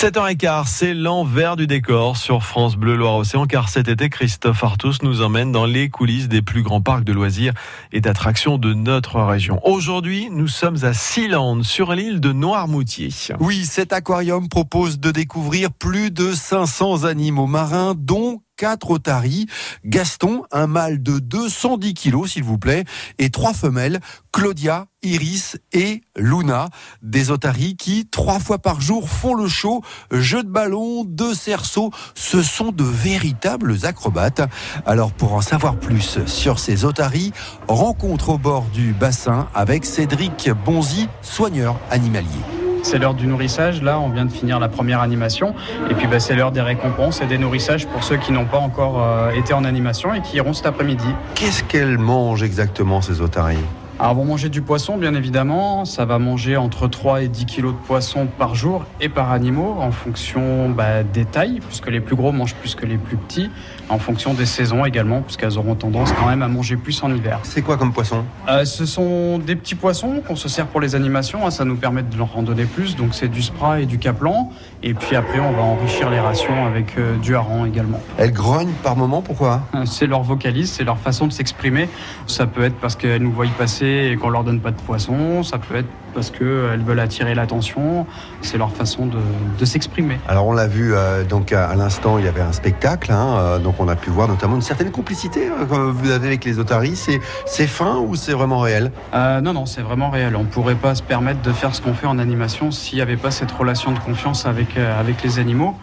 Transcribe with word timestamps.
7h15, 0.00 0.64
c'est 0.66 0.94
l'envers 0.94 1.56
du 1.56 1.66
décor 1.66 2.16
sur 2.16 2.42
France 2.42 2.74
Bleu 2.74 2.96
Loire-Océan 2.96 3.44
car 3.44 3.68
cet 3.68 3.86
été, 3.86 4.08
Christophe 4.08 4.64
Artus 4.64 5.02
nous 5.02 5.20
emmène 5.20 5.52
dans 5.52 5.66
les 5.66 5.90
coulisses 5.90 6.26
des 6.26 6.40
plus 6.40 6.62
grands 6.62 6.80
parcs 6.80 7.04
de 7.04 7.12
loisirs 7.12 7.52
et 7.92 8.00
d'attractions 8.00 8.56
de 8.56 8.72
notre 8.72 9.20
région. 9.20 9.60
Aujourd'hui, 9.62 10.30
nous 10.30 10.48
sommes 10.48 10.82
à 10.84 10.94
Sealand, 10.94 11.62
sur 11.64 11.92
l'île 11.92 12.18
de 12.18 12.32
Noirmoutier. 12.32 13.10
Oui, 13.40 13.66
cet 13.66 13.92
aquarium 13.92 14.48
propose 14.48 15.00
de 15.00 15.10
découvrir 15.10 15.70
plus 15.70 16.10
de 16.10 16.32
500 16.32 17.04
animaux 17.04 17.46
marins, 17.46 17.92
dont 17.94 18.40
quatre 18.60 18.90
otaries. 18.90 19.46
Gaston, 19.86 20.44
un 20.52 20.66
mâle 20.66 21.02
de 21.02 21.18
210 21.18 21.94
kilos, 21.94 22.32
s'il 22.32 22.44
vous 22.44 22.58
plaît, 22.58 22.84
et 23.18 23.30
trois 23.30 23.54
femelles, 23.54 24.00
Claudia, 24.32 24.84
Iris 25.02 25.56
et 25.72 26.02
Luna. 26.14 26.68
Des 27.00 27.30
otaries 27.30 27.76
qui, 27.76 28.06
trois 28.06 28.38
fois 28.38 28.58
par 28.58 28.82
jour, 28.82 29.08
font 29.08 29.32
le 29.32 29.48
show. 29.48 29.82
Jeux 30.12 30.42
de 30.42 30.50
ballon, 30.50 31.04
de 31.06 31.32
cerceaux. 31.32 31.90
Ce 32.14 32.42
sont 32.42 32.70
de 32.70 32.84
véritables 32.84 33.78
acrobates. 33.84 34.42
Alors, 34.84 35.12
pour 35.12 35.32
en 35.32 35.40
savoir 35.40 35.76
plus 35.76 36.18
sur 36.26 36.58
ces 36.58 36.84
otaries, 36.84 37.32
rencontre 37.66 38.28
au 38.28 38.38
bord 38.38 38.66
du 38.74 38.92
bassin 38.92 39.48
avec 39.54 39.86
Cédric 39.86 40.50
Bonzi, 40.66 41.08
soigneur 41.22 41.80
animalier. 41.90 42.59
C'est 42.82 42.98
l'heure 42.98 43.14
du 43.14 43.26
nourrissage. 43.26 43.82
Là, 43.82 44.00
on 44.00 44.08
vient 44.08 44.24
de 44.24 44.32
finir 44.32 44.58
la 44.58 44.68
première 44.68 45.00
animation. 45.00 45.54
Et 45.90 45.94
puis, 45.94 46.06
bah, 46.06 46.20
c'est 46.20 46.34
l'heure 46.34 46.52
des 46.52 46.60
récompenses 46.60 47.20
et 47.20 47.26
des 47.26 47.38
nourrissages 47.38 47.86
pour 47.86 48.04
ceux 48.04 48.16
qui 48.16 48.32
n'ont 48.32 48.46
pas 48.46 48.58
encore 48.58 49.02
euh, 49.02 49.30
été 49.32 49.52
en 49.52 49.64
animation 49.64 50.14
et 50.14 50.20
qui 50.20 50.36
iront 50.36 50.52
cet 50.52 50.66
après-midi. 50.66 51.08
Qu'est-ce 51.34 51.64
qu'elles 51.64 51.98
mangent 51.98 52.42
exactement, 52.42 53.00
ces 53.00 53.20
otaries? 53.20 53.58
Alors, 54.00 54.14
vont 54.14 54.24
manger 54.24 54.48
du 54.48 54.62
poisson, 54.62 54.96
bien 54.96 55.14
évidemment. 55.14 55.84
Ça 55.84 56.06
va 56.06 56.18
manger 56.18 56.56
entre 56.56 56.88
3 56.88 57.20
et 57.22 57.28
10 57.28 57.44
kilos 57.44 57.74
de 57.74 57.78
poisson 57.86 58.26
par 58.38 58.54
jour 58.54 58.86
et 58.98 59.10
par 59.10 59.30
animaux, 59.30 59.76
en 59.78 59.90
fonction 59.90 60.70
bah, 60.70 61.02
des 61.02 61.26
tailles, 61.26 61.60
puisque 61.66 61.88
les 61.90 62.00
plus 62.00 62.16
gros 62.16 62.32
mangent 62.32 62.54
plus 62.54 62.74
que 62.74 62.86
les 62.86 62.96
plus 62.96 63.18
petits, 63.18 63.50
en 63.90 63.98
fonction 63.98 64.32
des 64.32 64.46
saisons 64.46 64.86
également, 64.86 65.20
puisqu'elles 65.20 65.58
auront 65.58 65.74
tendance 65.74 66.12
quand 66.12 66.26
même 66.26 66.40
à 66.40 66.48
manger 66.48 66.76
plus 66.76 67.02
en 67.02 67.14
hiver. 67.14 67.40
C'est 67.42 67.60
quoi 67.60 67.76
comme 67.76 67.92
poisson? 67.92 68.24
Euh, 68.48 68.64
Ce 68.64 68.86
sont 68.86 69.38
des 69.38 69.54
petits 69.54 69.74
poissons 69.74 70.22
qu'on 70.26 70.36
se 70.36 70.48
sert 70.48 70.66
pour 70.68 70.80
les 70.80 70.94
animations. 70.94 71.46
Hein. 71.46 71.50
ça 71.50 71.66
nous 71.66 71.76
permet 71.76 72.02
de 72.02 72.16
leur 72.16 72.38
en 72.38 72.42
donner 72.42 72.64
plus. 72.64 72.96
Donc, 72.96 73.12
c'est 73.12 73.28
du 73.28 73.42
spray 73.42 73.82
et 73.82 73.86
du 73.86 73.98
caplan. 73.98 74.50
Et 74.82 74.94
puis 74.94 75.14
après, 75.14 75.40
on 75.40 75.52
va 75.52 75.60
enrichir 75.60 76.08
les 76.08 76.20
rations 76.20 76.66
avec 76.66 76.96
euh, 76.96 77.18
du 77.18 77.36
hareng 77.36 77.66
également. 77.66 78.00
Elles 78.16 78.32
grognent 78.32 78.72
par 78.82 78.96
moment, 78.96 79.20
pourquoi? 79.20 79.60
Euh, 79.74 79.84
C'est 79.84 80.06
leur 80.06 80.22
vocalise, 80.22 80.70
c'est 80.70 80.84
leur 80.84 80.96
façon 80.96 81.26
de 81.26 81.32
s'exprimer. 81.34 81.90
Ça 82.26 82.46
peut 82.46 82.62
être 82.62 82.76
parce 82.76 82.96
qu'elles 82.96 83.20
nous 83.22 83.32
voient 83.32 83.44
passer 83.58 83.89
et 83.90 84.16
qu'on 84.16 84.30
leur 84.30 84.44
donne 84.44 84.60
pas 84.60 84.70
de 84.70 84.80
poisson. 84.80 85.42
Ça 85.42 85.58
peut 85.58 85.76
être 85.76 85.88
parce 86.14 86.30
qu'elles 86.30 86.82
veulent 86.84 87.00
attirer 87.00 87.34
l'attention. 87.34 88.06
C'est 88.42 88.58
leur 88.58 88.70
façon 88.72 89.06
de, 89.06 89.64
s'exprimer. 89.64 90.18
Alors 90.26 90.46
on 90.46 90.52
l'a 90.52 90.66
vu 90.66 90.94
euh, 90.94 91.22
donc 91.22 91.52
à, 91.52 91.74
l'instant, 91.76 92.18
il 92.18 92.24
y 92.24 92.28
avait 92.28 92.40
un 92.40 92.52
spectacle. 92.52 93.12
Hein, 93.12 93.36
euh, 93.38 93.58
donc 93.58 93.76
on 93.78 93.88
a 93.88 93.94
pu 93.94 94.10
voir 94.10 94.26
notamment 94.26 94.56
une 94.56 94.62
certaine 94.62 94.90
complicité 94.90 95.48
euh, 95.48 95.64
que 95.64 95.74
vous 95.74 96.10
avez 96.10 96.28
avec 96.28 96.44
les 96.44 96.58
otaries. 96.58 96.96
C'est 96.96 97.66
fin 97.66 97.96
ou 97.98 98.16
c'est 98.16 98.32
vraiment 98.32 98.58
réel? 98.58 98.90
Non, 99.14 99.52
non, 99.52 99.66
c'est 99.66 99.82
vraiment 99.82 100.10
réel. 100.10 100.34
On 100.36 100.44
pourrait 100.44 100.74
pas 100.74 100.94
se 100.94 101.02
permettre 101.02 101.42
de 101.42 101.52
faire 101.52 101.74
ce 101.74 101.80
qu'on 101.80 101.94
fait 101.94 102.06
en 102.06 102.18
animation 102.18 102.70
s'il 102.70 102.96
n'y 102.96 103.02
avait 103.02 103.16
pas 103.16 103.30
cette 103.30 103.52
relation 103.52 103.92
de 103.92 103.98
confiance 103.98 104.46
avec, 104.46 104.76
avec 104.76 105.22
les 105.22 105.38
animaux. 105.38 105.74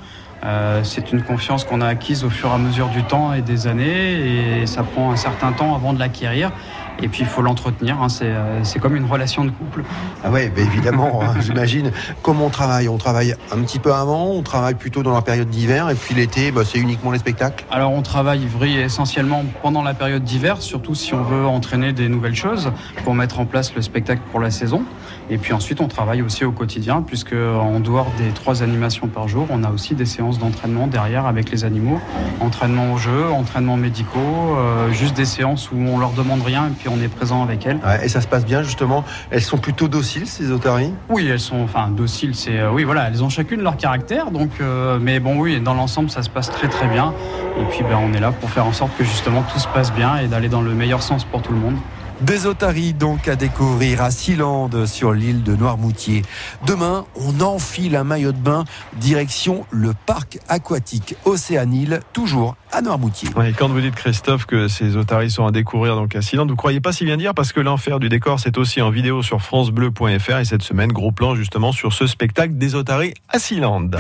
c'est 0.83 1.11
une 1.11 1.21
confiance 1.21 1.63
qu'on 1.63 1.81
a 1.81 1.87
acquise 1.87 2.23
au 2.23 2.29
fur 2.29 2.49
et 2.49 2.53
à 2.53 2.57
mesure 2.57 2.89
du 2.89 3.03
temps 3.03 3.33
et 3.33 3.41
des 3.41 3.67
années 3.67 4.61
et 4.61 4.65
ça 4.65 4.83
prend 4.83 5.11
un 5.11 5.15
certain 5.15 5.51
temps 5.51 5.75
avant 5.75 5.93
de 5.93 5.99
l'acquérir. 5.99 6.51
Et 7.01 7.07
puis 7.07 7.21
il 7.21 7.27
faut 7.27 7.41
l'entretenir, 7.41 8.01
hein. 8.01 8.07
euh, 8.21 8.59
c'est 8.63 8.79
comme 8.79 8.95
une 8.95 9.05
relation 9.05 9.45
de 9.45 9.51
couple. 9.51 9.83
Ah 10.23 10.31
ouais, 10.31 10.51
bah 10.55 10.61
évidemment, 10.61 11.21
hein, 11.21 11.35
j'imagine. 11.41 11.91
Comment 12.21 12.47
on 12.47 12.49
travaille? 12.49 12.89
On 12.89 12.97
travaille 12.97 13.35
un 13.51 13.59
petit 13.59 13.79
peu 13.79 13.93
avant, 13.93 14.27
on 14.27 14.41
travaille 14.41 14.75
plutôt 14.75 15.03
dans 15.03 15.13
la 15.13 15.21
période 15.21 15.49
d'hiver, 15.49 15.89
et 15.89 15.95
puis 15.95 16.15
l'été, 16.15 16.51
bah, 16.51 16.63
c'est 16.65 16.79
uniquement 16.79 17.11
les 17.11 17.19
spectacles? 17.19 17.65
Alors 17.71 17.91
on 17.91 18.01
travaille 18.01 18.47
essentiellement 18.77 19.43
pendant 19.61 19.83
la 19.83 19.93
période 19.93 20.23
d'hiver, 20.23 20.61
surtout 20.61 20.95
si 20.95 21.13
on 21.13 21.23
veut 21.23 21.45
entraîner 21.45 21.93
des 21.93 22.09
nouvelles 22.09 22.35
choses 22.35 22.71
pour 23.03 23.13
mettre 23.13 23.39
en 23.39 23.45
place 23.45 23.73
le 23.75 23.81
spectacle 23.81 24.21
pour 24.31 24.39
la 24.39 24.51
saison. 24.51 24.83
Et 25.29 25.37
puis 25.37 25.51
ensuite, 25.51 25.81
on 25.81 25.89
travaille 25.89 26.21
aussi 26.21 26.45
au 26.45 26.51
quotidien, 26.51 27.01
puisque 27.01 27.33
en 27.33 27.79
dehors 27.81 28.07
des 28.17 28.29
trois 28.29 28.63
animations 28.63 29.07
par 29.07 29.27
jour, 29.27 29.45
on 29.49 29.63
a 29.63 29.69
aussi 29.69 29.93
des 29.93 30.05
séances 30.05 30.39
d'entraînement 30.39 30.87
derrière 30.87 31.25
avec 31.25 31.51
les 31.51 31.65
animaux. 31.65 31.99
Entraînement 32.39 32.93
au 32.93 32.97
jeu, 32.97 33.29
entraînement 33.29 33.75
médicaux, 33.75 34.55
euh, 34.57 34.89
juste 34.91 35.15
des 35.15 35.25
séances 35.25 35.69
où 35.71 35.75
on 35.77 35.97
leur 35.97 36.11
demande 36.11 36.41
rien 36.43 36.67
et 36.67 36.71
puis 36.71 36.86
on 36.87 37.01
est 37.01 37.07
présent 37.07 37.43
avec 37.43 37.65
elles. 37.65 37.79
et 38.03 38.09
ça 38.09 38.21
se 38.21 38.27
passe 38.27 38.45
bien 38.45 38.63
justement 38.63 39.03
Elles 39.29 39.41
sont 39.41 39.57
plutôt 39.57 39.87
dociles 39.87 40.27
ces 40.27 40.51
otaries? 40.51 40.93
Oui, 41.09 41.27
elles 41.27 41.39
sont, 41.39 41.61
enfin 41.61 41.89
dociles, 41.89 42.35
c'est 42.35 42.59
euh, 42.59 42.71
oui 42.71 42.83
voilà, 42.83 43.07
elles 43.07 43.23
ont 43.23 43.29
chacune 43.29 43.61
leur 43.61 43.77
caractère, 43.77 44.31
donc 44.31 44.51
euh, 44.61 44.99
mais 45.01 45.19
bon 45.19 45.39
oui, 45.39 45.59
dans 45.59 45.73
l'ensemble 45.73 46.09
ça 46.09 46.23
se 46.23 46.29
passe 46.29 46.49
très 46.49 46.67
très 46.67 46.87
bien. 46.87 47.13
Et 47.59 47.63
puis 47.65 47.83
ben, 47.83 47.97
on 48.01 48.13
est 48.13 48.19
là 48.19 48.31
pour 48.31 48.49
faire 48.49 48.65
en 48.65 48.73
sorte 48.73 48.95
que 48.97 49.03
justement 49.03 49.43
tout 49.43 49.59
se 49.59 49.67
passe 49.67 49.91
bien 49.93 50.17
et 50.17 50.27
d'aller 50.27 50.49
dans 50.49 50.61
le 50.61 50.73
meilleur 50.73 51.01
sens 51.01 51.23
pour 51.23 51.41
tout 51.41 51.51
le 51.51 51.59
monde. 51.59 51.75
Des 52.21 52.47
otaries 52.47 52.93
donc 52.93 53.27
à 53.27 53.35
découvrir 53.35 54.01
à 54.01 54.09
Sealand 54.09 54.69
sur 54.87 55.13
l'île 55.13 55.43
de 55.43 55.55
Noirmoutier. 55.55 56.23
Demain, 56.65 57.05
on 57.15 57.41
enfile 57.41 57.95
un 57.95 58.03
maillot 58.03 58.31
de 58.31 58.37
bain 58.37 58.65
direction 58.95 59.67
le 59.69 59.93
parc 60.05 60.39
aquatique 60.49 61.15
Océanile, 61.25 61.99
toujours 62.13 62.55
à 62.71 62.81
Noirmoutier. 62.81 63.29
quand 63.55 63.69
vous 63.69 63.81
dites 63.81 63.93
Christophe 63.93 64.47
que 64.47 64.67
ces 64.67 64.97
otaries 64.97 65.29
sont 65.29 65.45
à 65.45 65.51
découvrir 65.51 65.95
donc 65.95 66.15
à 66.15 66.23
Sealand, 66.23 66.47
vous 66.47 66.55
croyez 66.55 66.81
pas 66.81 66.91
si 66.91 67.05
bien 67.05 67.17
dire 67.17 67.35
parce 67.35 67.53
que 67.53 67.59
l'enfer 67.59 67.99
du 67.99 68.09
décor 68.09 68.39
c'est 68.39 68.57
aussi 68.57 68.81
en 68.81 68.89
vidéo 68.89 69.21
sur 69.21 69.41
francebleu.fr 69.43 70.37
et 70.39 70.45
cette 70.45 70.63
semaine 70.63 70.91
gros 70.91 71.11
plan 71.11 71.35
justement 71.35 71.71
sur 71.71 71.93
ce 71.93 72.07
spectacle 72.07 72.57
des 72.57 72.73
otaries 72.73 73.13
à 73.29 73.37
Sealand. 73.37 73.91